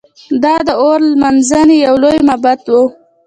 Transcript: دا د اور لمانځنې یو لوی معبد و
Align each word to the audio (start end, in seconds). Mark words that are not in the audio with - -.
دا 0.43 0.53
د 0.67 0.69
اور 0.81 0.99
لمانځنې 1.11 1.77
یو 1.87 1.95
لوی 2.03 2.17
معبد 2.27 2.61
و 2.71 2.75